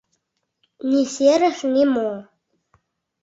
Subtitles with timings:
[0.89, 2.09] Ни серыш, ни мо...